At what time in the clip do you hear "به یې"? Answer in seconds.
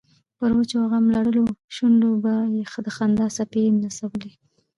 2.23-2.63